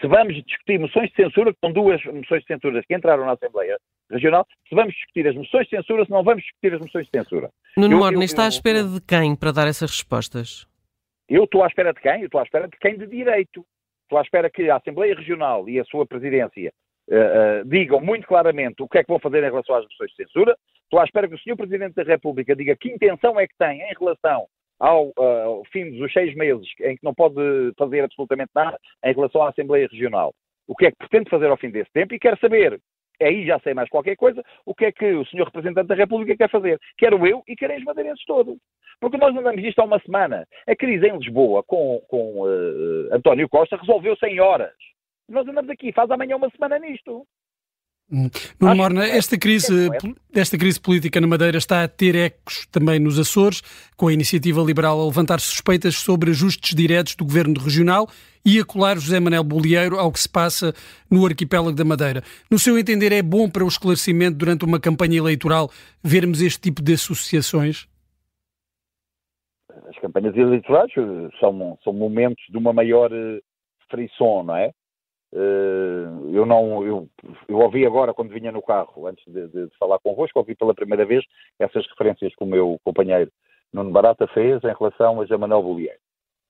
Se 0.00 0.06
vamos 0.06 0.34
discutir 0.44 0.78
moções 0.78 1.10
de 1.10 1.16
censura, 1.16 1.52
que 1.52 1.58
são 1.60 1.72
duas 1.72 2.02
moções 2.04 2.42
de 2.42 2.46
censura 2.46 2.82
que 2.82 2.94
entraram 2.94 3.26
na 3.26 3.32
Assembleia 3.32 3.76
Regional, 4.10 4.46
se 4.68 4.74
vamos 4.74 4.94
discutir 4.94 5.26
as 5.28 5.34
moções 5.34 5.66
de 5.68 5.76
censura, 5.76 6.04
se 6.04 6.10
não 6.10 6.22
vamos 6.22 6.42
discutir 6.42 6.74
as 6.74 6.80
moções 6.80 7.06
de 7.06 7.18
censura. 7.18 7.50
Nuno 7.76 7.98
Morne, 7.98 8.24
está 8.24 8.46
à 8.46 8.48
espera 8.48 8.82
de 8.82 9.00
quem 9.02 9.36
para 9.36 9.52
dar 9.52 9.68
essas 9.68 9.90
respostas? 9.90 10.66
Eu 11.28 11.44
estou 11.44 11.62
à 11.62 11.66
espera 11.66 11.92
de 11.92 12.00
quem? 12.00 12.20
Eu 12.20 12.26
estou 12.26 12.40
à 12.40 12.44
espera 12.44 12.66
de 12.66 12.76
quem 12.78 12.96
de 12.96 13.06
direito. 13.06 13.64
Estou 14.02 14.18
à 14.18 14.22
espera 14.22 14.50
que 14.50 14.68
a 14.68 14.76
Assembleia 14.76 15.14
Regional 15.14 15.68
e 15.68 15.78
a 15.78 15.84
sua 15.84 16.06
presidência 16.06 16.72
uh, 17.08 17.68
digam 17.68 18.00
muito 18.00 18.26
claramente 18.26 18.82
o 18.82 18.88
que 18.88 18.98
é 18.98 19.04
que 19.04 19.10
vão 19.10 19.20
fazer 19.20 19.38
em 19.38 19.50
relação 19.50 19.76
às 19.76 19.84
moções 19.84 20.10
de 20.10 20.16
censura. 20.16 20.56
Estou 20.90 20.98
à 20.98 21.04
espera 21.04 21.28
que 21.28 21.36
o 21.36 21.38
Sr. 21.38 21.56
Presidente 21.56 21.94
da 21.94 22.02
República 22.02 22.56
diga 22.56 22.74
que 22.74 22.88
intenção 22.88 23.38
é 23.38 23.46
que 23.46 23.56
tem 23.56 23.80
em 23.80 23.94
relação 23.96 24.48
ao, 24.80 25.10
uh, 25.10 25.44
ao 25.44 25.64
fim 25.66 25.88
dos 25.96 26.12
seis 26.12 26.34
meses 26.34 26.66
em 26.80 26.96
que 26.96 27.04
não 27.04 27.14
pode 27.14 27.36
fazer 27.78 28.00
absolutamente 28.00 28.50
nada 28.52 28.76
em 29.04 29.14
relação 29.14 29.40
à 29.42 29.50
Assembleia 29.50 29.86
Regional. 29.88 30.34
O 30.66 30.74
que 30.74 30.86
é 30.86 30.90
que 30.90 30.96
pretende 30.96 31.30
fazer 31.30 31.46
ao 31.46 31.56
fim 31.56 31.70
desse 31.70 31.92
tempo 31.92 32.12
e 32.12 32.18
quero 32.18 32.36
saber 32.40 32.80
aí 33.22 33.46
já 33.46 33.60
sei 33.60 33.72
mais 33.72 33.88
qualquer 33.88 34.16
coisa, 34.16 34.42
o 34.66 34.74
que 34.74 34.86
é 34.86 34.90
que 34.90 35.12
o 35.12 35.24
senhor 35.26 35.44
representante 35.44 35.86
da 35.86 35.94
República 35.94 36.36
quer 36.36 36.50
fazer. 36.50 36.80
Quero 36.98 37.24
eu 37.24 37.44
e 37.46 37.54
querem 37.54 37.78
os 37.78 37.84
madeirenses 37.84 38.24
todos. 38.24 38.56
Porque 38.98 39.16
nós 39.16 39.36
andamos 39.36 39.62
isto 39.62 39.78
há 39.78 39.84
uma 39.84 40.00
semana. 40.00 40.44
A 40.66 40.74
crise 40.74 41.06
em 41.06 41.18
Lisboa 41.18 41.62
com, 41.62 42.02
com 42.08 42.42
uh, 42.42 43.14
António 43.14 43.48
Costa 43.48 43.76
resolveu-se 43.76 44.26
em 44.26 44.40
horas. 44.40 44.74
Nós 45.28 45.46
andamos 45.46 45.70
aqui, 45.70 45.92
faz 45.92 46.10
amanhã 46.10 46.36
uma 46.36 46.50
semana 46.50 46.80
nisto. 46.80 47.24
Nuno 48.10 48.74
Morna, 48.74 49.06
esta 49.06 49.38
crise, 49.38 49.88
esta 50.34 50.58
crise 50.58 50.80
política 50.80 51.20
na 51.20 51.28
Madeira 51.28 51.58
está 51.58 51.84
a 51.84 51.88
ter 51.88 52.16
ecos 52.16 52.66
também 52.66 52.98
nos 52.98 53.20
Açores, 53.20 53.62
com 53.96 54.08
a 54.08 54.12
iniciativa 54.12 54.60
liberal 54.60 55.00
a 55.00 55.06
levantar 55.06 55.38
suspeitas 55.38 55.94
sobre 55.94 56.30
ajustes 56.30 56.74
diretos 56.74 57.14
do 57.14 57.24
governo 57.24 57.60
regional 57.60 58.08
e 58.44 58.58
a 58.58 58.64
colar 58.64 58.96
José 58.96 59.20
Manuel 59.20 59.44
Bolieiro 59.44 59.96
ao 59.96 60.10
que 60.10 60.18
se 60.18 60.28
passa 60.28 60.74
no 61.08 61.24
arquipélago 61.24 61.76
da 61.76 61.84
Madeira. 61.84 62.22
No 62.50 62.58
seu 62.58 62.76
entender, 62.76 63.12
é 63.12 63.22
bom 63.22 63.48
para 63.48 63.64
o 63.64 63.68
esclarecimento 63.68 64.36
durante 64.36 64.64
uma 64.64 64.80
campanha 64.80 65.18
eleitoral 65.18 65.70
vermos 66.02 66.42
este 66.42 66.60
tipo 66.60 66.82
de 66.82 66.94
associações? 66.94 67.86
As 69.88 69.98
campanhas 70.00 70.36
eleitorais 70.36 70.92
são, 71.38 71.78
são 71.84 71.92
momentos 71.92 72.42
de 72.50 72.58
uma 72.58 72.72
maior 72.72 73.12
eh, 73.12 73.40
frição, 73.88 74.42
não 74.42 74.56
é? 74.56 74.72
Eh, 75.32 76.06
eu 76.32 76.44
não, 76.44 76.84
eu, 76.84 77.08
eu, 77.48 77.58
ouvi 77.58 77.86
agora 77.86 78.12
quando 78.12 78.32
vinha 78.32 78.50
no 78.50 78.62
carro, 78.62 79.06
antes 79.06 79.24
de, 79.32 79.46
de, 79.48 79.66
de, 79.68 79.76
falar 79.78 79.98
convosco, 80.00 80.38
ouvi 80.38 80.56
pela 80.56 80.74
primeira 80.74 81.04
vez 81.04 81.24
essas 81.58 81.86
referências 81.88 82.34
que 82.34 82.42
o 82.42 82.46
meu 82.46 82.78
companheiro 82.82 83.30
Nuno 83.72 83.92
Barata 83.92 84.26
fez 84.28 84.62
em 84.64 84.74
relação 84.76 85.20
a 85.20 85.24
José 85.24 85.36
Manuel 85.36 85.62
Bolieiro. 85.62 85.98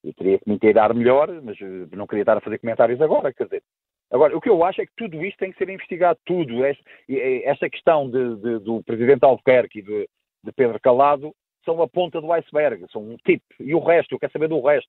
Eu 0.02 0.14
teria 0.14 0.38
que 0.38 0.49
me 0.49 0.54
inteirar 0.54 0.94
melhor, 0.94 1.28
mas 1.42 1.60
eh, 1.60 1.94
não 1.94 2.06
queria 2.06 2.22
estar 2.22 2.38
a 2.38 2.40
fazer 2.40 2.58
comentários 2.58 3.00
agora, 3.02 3.32
quer 3.32 3.44
dizer. 3.44 3.62
Agora, 4.10 4.37
o 4.37 4.40
que 4.40 4.49
eu 4.49 4.64
acho 4.64 4.80
é 4.80 4.87
que 4.87 4.92
tudo 4.96 5.25
isto 5.25 5.38
tem 5.38 5.52
que 5.52 5.58
ser 5.58 5.68
investigado, 5.68 6.18
tudo. 6.25 6.64
Esta 6.64 7.70
questão 7.70 8.10
de, 8.10 8.37
de, 8.37 8.58
do 8.58 8.82
Presidente 8.82 9.25
Albuquerque 9.25 9.78
e 9.78 9.82
de, 9.82 10.08
de 10.42 10.52
Pedro 10.52 10.80
Calado 10.80 11.32
são 11.71 11.83
a 11.83 11.89
ponta 11.89 12.21
do 12.21 12.33
iceberg, 12.33 12.85
são 12.91 13.03
um 13.03 13.17
tipo. 13.19 13.45
E 13.61 13.75
o 13.75 13.79
resto, 13.79 14.12
eu 14.12 14.19
quero 14.19 14.33
saber 14.33 14.49
do 14.49 14.61
resto. 14.61 14.89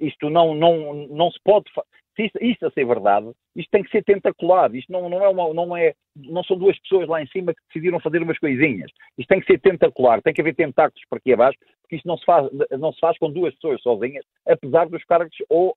Isto 0.00 0.30
não, 0.30 0.54
não, 0.54 1.06
não 1.08 1.30
se 1.30 1.38
pode 1.44 1.70
se 2.14 2.24
isto, 2.24 2.38
isto, 2.42 2.66
a 2.66 2.70
ser 2.70 2.84
verdade, 2.86 3.30
isto 3.56 3.70
tem 3.70 3.82
que 3.82 3.90
ser 3.90 4.04
tentacular. 4.04 4.74
Isto 4.74 4.92
não, 4.92 5.08
não, 5.08 5.24
é 5.24 5.28
uma, 5.28 5.54
não, 5.54 5.76
é, 5.76 5.94
não 6.14 6.44
são 6.44 6.56
duas 6.58 6.78
pessoas 6.80 7.08
lá 7.08 7.22
em 7.22 7.26
cima 7.28 7.54
que 7.54 7.60
decidiram 7.68 8.00
fazer 8.00 8.22
umas 8.22 8.38
coisinhas. 8.38 8.90
Isto 9.16 9.28
tem 9.28 9.40
que 9.40 9.46
ser 9.46 9.58
tentacular, 9.60 10.20
tem 10.22 10.34
que 10.34 10.40
haver 10.40 10.54
tentáculos 10.54 11.02
para 11.08 11.18
aqui 11.18 11.32
abaixo, 11.32 11.58
porque 11.82 11.96
isto 11.96 12.06
não 12.06 12.18
se 12.18 12.24
faz, 12.24 12.48
não 12.78 12.92
se 12.92 13.00
faz 13.00 13.18
com 13.18 13.30
duas 13.30 13.54
pessoas 13.54 13.80
sozinhas, 13.82 14.24
apesar 14.46 14.88
dos 14.88 15.02
cargos 15.04 15.36
ou 15.48 15.74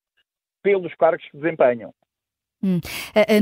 pelos 0.62 0.94
cargos 0.96 1.26
que 1.30 1.38
desempenham. 1.38 1.94
Hum. 2.66 2.80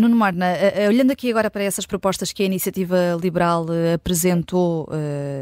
Nuno 0.02 0.18
Marna, 0.18 0.48
olhando 0.90 1.12
aqui 1.12 1.32
agora 1.32 1.50
para 1.50 1.64
essas 1.64 1.86
propostas 1.86 2.34
que 2.34 2.44
a 2.44 2.46
Iniciativa 2.46 3.18
Liberal 3.22 3.64
uh, 3.64 3.94
apresentou 3.96 4.90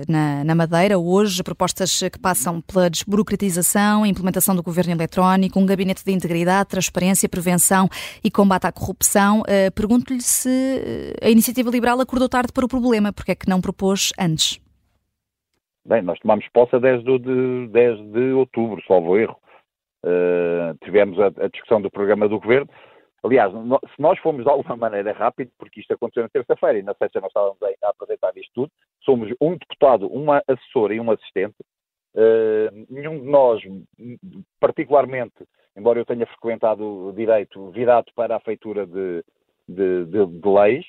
na, 0.08 0.44
na, 0.44 0.54
Madeira 0.54 1.00
hoje, 1.00 1.42
propostas 1.42 2.00
que 2.00 2.20
passam 2.20 2.62
pela 2.62 2.92
desburocratização, 2.92 4.06
implementação 4.06 4.56
do 4.56 4.62
governo 4.62 4.92
eletrónico, 4.92 5.60
um 5.60 5.66
gabinete 5.66 6.06
de 6.06 6.12
integridade, 6.12 6.70
transparência, 6.70 7.28
prevenção 7.28 7.90
e 8.24 8.30
combate 8.30 8.68
à 8.68 8.72
corrupção, 8.72 9.42
pergunto-lhe 9.74 10.22
se 10.22 11.18
a 11.20 11.30
Iniciativa 11.32 11.72
Liberal 11.72 12.00
acordou 12.00 12.30
tarde 12.30 12.54
para 12.54 12.66
o 12.66 12.68
problema, 12.68 13.12
porque 13.12 13.32
é 13.32 13.36
que 13.36 13.50
não 13.50 13.60
propôs 13.60 14.12
antes? 14.20 14.62
Bem, 15.84 16.04
nós 16.04 16.20
tomamos 16.20 16.46
posse 16.54 16.76
a 16.76 16.80
10 16.80 17.04
de, 17.04 17.68
10 17.72 18.12
de 18.12 18.32
outubro, 18.34 18.80
salvo 18.88 19.18
erro. 19.18 19.36
tivemos 20.84 21.20
a, 21.20 21.28
a 21.28 21.48
discussão 21.48 21.82
do 21.82 21.90
programa 21.90 22.30
do 22.30 22.40
governo 22.40 22.70
Aliás, 23.24 23.52
se 23.52 24.02
nós 24.02 24.18
fomos 24.20 24.44
de 24.44 24.50
alguma 24.50 24.76
maneira 24.76 25.12
rápido, 25.14 25.52
porque 25.58 25.80
isto 25.80 25.94
aconteceu 25.94 26.24
na 26.24 26.30
terça-feira 26.30 26.80
e 26.80 26.84
na 26.84 26.96
sexta 26.96 27.22
nós 27.22 27.30
estávamos 27.30 27.58
a 27.62 27.90
apresentar 27.90 28.36
isto 28.36 28.52
tudo, 28.54 28.72
somos 29.04 29.32
um 29.40 29.56
deputado, 29.56 30.08
uma 30.08 30.42
assessora 30.48 30.96
e 30.96 31.00
um 31.00 31.12
assistente. 31.12 31.56
Uh, 32.14 32.86
nenhum 32.90 33.20
de 33.20 33.26
nós, 33.26 33.62
particularmente, 34.60 35.46
embora 35.78 36.00
eu 36.00 36.06
tenha 36.06 36.26
frequentado 36.26 36.84
o 36.84 37.14
direito, 37.14 37.70
virado 37.72 38.12
para 38.16 38.36
a 38.36 38.40
feitura 38.40 38.86
de, 38.86 39.24
de, 39.68 40.06
de, 40.06 40.26
de 40.26 40.50
leis, 40.50 40.86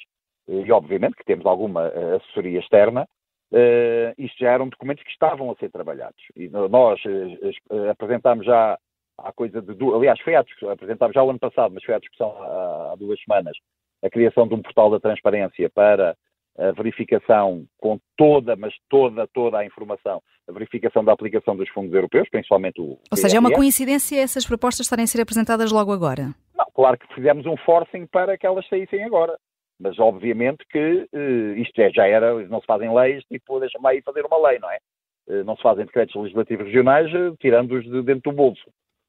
e 0.49 0.73
obviamente 0.73 1.17
que 1.17 1.25
temos 1.25 1.47
alguma 1.47 1.87
eh, 1.87 2.17
assessoria 2.17 2.59
externa, 2.59 3.07
uh, 3.53 4.15
isto 4.19 4.39
já 4.39 4.51
eram 4.51 4.69
documentos 4.69 5.05
que 5.05 5.11
estavam 5.11 5.51
a 5.51 5.55
ser 5.57 5.71
trabalhados. 5.71 6.21
E 6.35 6.49
nós 6.49 7.01
uh, 7.05 7.91
apresentámos 7.91 8.45
já 8.45 8.77
há 9.23 9.33
coisa 9.33 9.61
de. 9.61 9.73
Aliás, 9.95 10.21
foi 10.21 10.35
à 10.35 10.43
discussão, 10.43 10.71
apresentámos 10.71 11.15
já 11.15 11.23
o 11.23 11.31
ano 11.31 11.39
passado, 11.39 11.73
mas 11.75 11.85
foi 11.85 11.95
à 11.95 11.99
discussão 11.99 12.31
há, 12.43 12.93
há 12.93 12.97
duas 12.97 13.21
semanas, 13.23 13.57
a 14.03 14.11
criação 14.11 14.47
de 14.47 14.55
um 14.55 14.63
portal 14.63 14.91
da 14.91 15.01
transparência 15.01 15.71
para 15.71 16.17
a 16.59 16.73
verificação 16.73 17.65
com 17.79 17.99
toda, 18.17 18.55
mas 18.57 18.75
toda, 18.89 19.27
toda 19.29 19.59
a 19.59 19.65
informação, 19.65 20.21
a 20.49 20.53
verificação 20.53 21.03
da 21.03 21.13
aplicação 21.13 21.57
dos 21.57 21.69
fundos 21.71 21.95
europeus, 21.95 22.29
principalmente 22.29 22.81
o. 22.81 22.99
Ou 23.11 23.17
seja, 23.17 23.37
é 23.37 23.41
uma 23.41 23.53
coincidência 23.53 24.21
essas 24.21 24.47
propostas 24.47 24.87
estarem 24.87 25.05
a 25.05 25.07
ser 25.07 25.23
apresentadas 25.23 25.73
logo 25.73 25.93
agora? 25.93 26.35
Não, 26.55 26.67
claro 26.75 26.99
que 26.99 27.15
fizemos 27.15 27.47
um 27.47 27.57
forcing 27.59 28.07
para 28.07 28.37
que 28.37 28.47
elas 28.47 28.67
saíssem 28.69 29.03
agora. 29.05 29.37
Mas 29.81 29.99
obviamente 29.99 30.65
que 30.71 31.09
uh, 31.13 31.59
isto 31.59 31.81
é, 31.81 31.91
já 31.91 32.07
era, 32.07 32.35
não 32.47 32.61
se 32.61 32.67
fazem 32.67 32.95
leis, 32.95 33.25
tipo, 33.25 33.59
deixa-me 33.59 33.89
aí 33.89 34.03
fazer 34.03 34.25
uma 34.25 34.49
lei, 34.49 34.59
não 34.61 34.71
é? 34.71 34.79
Uh, 35.27 35.45
não 35.45 35.57
se 35.57 35.63
fazem 35.63 35.85
decretos 35.85 36.15
legislativos 36.15 36.67
regionais 36.67 37.13
uh, 37.13 37.37
tirando-os 37.41 37.83
de 37.85 38.03
dentro 38.03 38.31
do 38.31 38.37
bolso. 38.37 38.63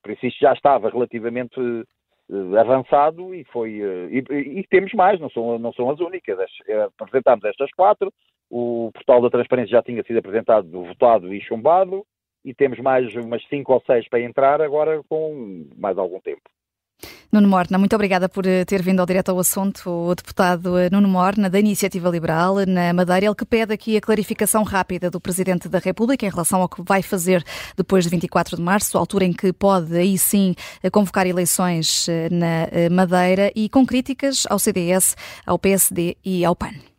Por 0.03 0.11
isso 0.11 0.25
isto 0.27 0.39
já 0.39 0.53
estava 0.53 0.89
relativamente 0.89 1.59
uh, 1.59 2.57
avançado 2.59 3.33
e 3.33 3.43
foi 3.45 3.81
uh, 3.81 4.09
e, 4.11 4.59
e, 4.59 4.67
temos 4.67 4.93
mais, 4.93 5.19
não 5.19 5.29
são, 5.29 5.57
não 5.57 5.73
são 5.73 5.89
as 5.89 5.99
únicas. 5.99 6.37
Eh, 6.67 6.89
apresentámos 6.99 7.45
estas 7.45 7.71
quatro, 7.71 8.13
o 8.49 8.91
portal 8.93 9.21
da 9.21 9.29
transparência 9.29 9.71
já 9.77 9.81
tinha 9.81 10.03
sido 10.03 10.19
apresentado, 10.19 10.69
votado 10.69 11.33
e 11.33 11.41
chumbado, 11.41 12.05
e 12.43 12.53
temos 12.53 12.77
mais 12.79 13.15
umas 13.15 13.41
cinco 13.47 13.73
ou 13.73 13.81
seis 13.85 14.07
para 14.09 14.19
entrar 14.19 14.61
agora 14.61 15.01
com 15.07 15.65
mais 15.77 15.97
algum 15.97 16.19
tempo. 16.19 16.41
Nuno 17.33 17.47
Morna, 17.47 17.79
muito 17.79 17.95
obrigada 17.95 18.29
por 18.29 18.45
eh, 18.45 18.63
ter 18.63 18.83
vindo 18.83 18.99
ao 18.99 19.07
direto 19.07 19.29
ao 19.29 19.39
assunto. 19.39 19.89
O 19.89 20.13
deputado 20.13 20.77
eh, 20.77 20.87
Nuno 20.91 21.07
Morna, 21.07 21.49
da 21.49 21.59
Iniciativa 21.59 22.07
Liberal, 22.07 22.57
na 22.67 22.93
Madeira, 22.93 23.25
ele 23.25 23.33
que 23.33 23.43
pede 23.43 23.73
aqui 23.73 23.97
a 23.97 24.01
clarificação 24.01 24.61
rápida 24.61 25.09
do 25.09 25.19
Presidente 25.19 25.67
da 25.67 25.79
República 25.79 26.27
em 26.27 26.29
relação 26.29 26.61
ao 26.61 26.69
que 26.69 26.83
vai 26.83 27.01
fazer 27.01 27.43
depois 27.75 28.03
de 28.03 28.11
24 28.11 28.55
de 28.55 28.61
março, 28.61 28.99
altura 28.99 29.25
em 29.25 29.33
que 29.33 29.51
pode 29.51 29.97
aí 29.97 30.15
sim 30.15 30.53
eh, 30.83 30.91
convocar 30.91 31.25
eleições 31.25 32.05
na 32.29 32.67
Madeira 32.91 33.51
e 33.55 33.67
com 33.67 33.83
críticas 33.83 34.45
ao 34.47 34.59
CDS, 34.59 35.15
ao 35.43 35.57
PSD 35.57 36.15
e 36.23 36.45
ao 36.45 36.55
PAN. 36.55 36.92